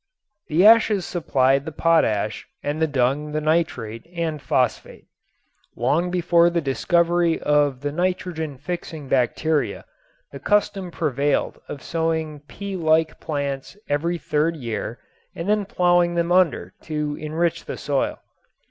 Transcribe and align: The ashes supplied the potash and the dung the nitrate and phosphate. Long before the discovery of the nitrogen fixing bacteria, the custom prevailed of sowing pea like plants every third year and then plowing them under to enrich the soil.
The 0.47 0.65
ashes 0.65 1.05
supplied 1.05 1.63
the 1.63 1.71
potash 1.71 2.47
and 2.63 2.81
the 2.81 2.87
dung 2.87 3.33
the 3.33 3.39
nitrate 3.39 4.07
and 4.11 4.41
phosphate. 4.41 5.05
Long 5.75 6.09
before 6.09 6.49
the 6.49 6.59
discovery 6.59 7.39
of 7.39 7.81
the 7.81 7.91
nitrogen 7.91 8.57
fixing 8.57 9.07
bacteria, 9.07 9.85
the 10.31 10.39
custom 10.39 10.89
prevailed 10.89 11.61
of 11.69 11.83
sowing 11.83 12.39
pea 12.47 12.75
like 12.75 13.19
plants 13.19 13.77
every 13.87 14.17
third 14.17 14.55
year 14.55 14.97
and 15.35 15.47
then 15.47 15.65
plowing 15.65 16.15
them 16.15 16.31
under 16.31 16.73
to 16.85 17.15
enrich 17.17 17.65
the 17.65 17.77
soil. 17.77 18.17